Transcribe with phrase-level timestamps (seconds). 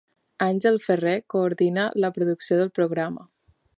[0.45, 3.29] Àngel Ferrer coordina la producció del programa.